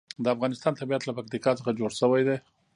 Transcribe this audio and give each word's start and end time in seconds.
د 0.23 0.25
افغانستان 0.35 0.73
طبیعت 0.81 1.03
له 1.05 1.13
پکتیکا 1.17 1.51
څخه 1.59 1.77
جوړ 1.79 1.91
شوی 1.99 2.21
دی. 2.27 2.37